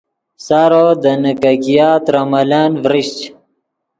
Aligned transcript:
سارو 0.45 0.85
دے 1.01 1.13
نیکګیا 1.21 1.89
ترے 2.05 2.21
ملن 2.31 2.69
ڤرشچ 2.83 3.17